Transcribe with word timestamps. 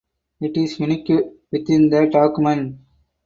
It 0.39 0.57
is 0.57 0.79
unique 0.79 1.09
within 1.51 1.91
the 1.91 2.09
document. 2.11 2.79